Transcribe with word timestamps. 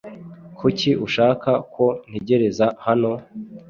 Kuki 0.57 0.89
ushaka 1.05 1.51
ko 1.73 1.85
ntegereza 2.09 2.65
hano? 2.85 3.11